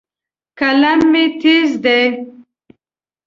[0.59, 2.01] قلم مې تیز دی.